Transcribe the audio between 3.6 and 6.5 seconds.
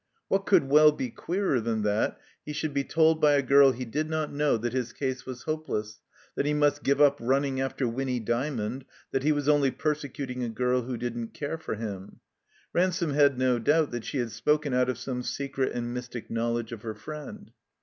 he did not know that his case was hopeless, that